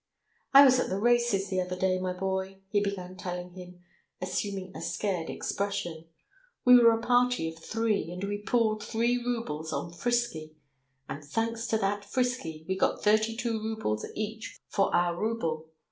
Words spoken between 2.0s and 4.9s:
boy," he began telling him, assuming a